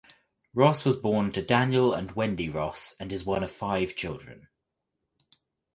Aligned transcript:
Ross 0.55 0.83
was 0.83 0.95
born 0.95 1.31
to 1.31 1.43
Daniel 1.43 1.93
and 1.93 2.13
Wendy 2.13 2.49
Ross 2.49 2.95
and 2.99 3.13
is 3.13 3.23
one 3.23 3.43
of 3.43 3.51
five 3.51 3.95
children. 3.95 4.47